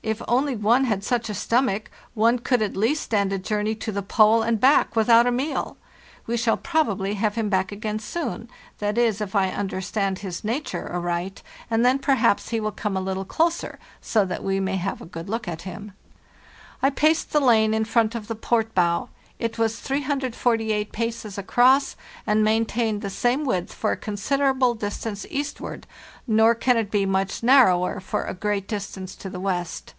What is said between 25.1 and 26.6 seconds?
eastward; nor